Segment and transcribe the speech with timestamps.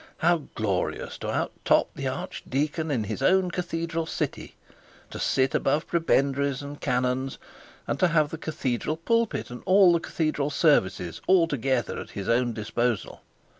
[0.17, 4.55] How glorious to out top the archdeacon in his own cathedral city;
[5.11, 7.37] to sit above prebendaries and canons,
[7.85, 13.21] and have the cathedral pulpit and all the cathedral services altogether at his own disposal!